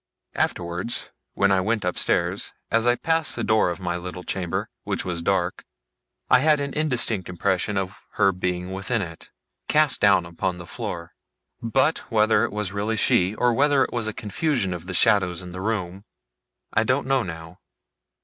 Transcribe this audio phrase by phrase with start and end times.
[0.33, 5.05] Afterwards, when I went upstairs, as I passed the door of my little chamber, which
[5.05, 5.63] was dark,
[6.27, 9.29] I had an indistinct impression of her being within it,
[9.67, 11.13] cast down upon the floor.
[11.61, 15.43] But, whether it was really she, or whether it was a confusion of the shadows
[15.43, 16.05] in the room,
[16.73, 17.59] I don't know now.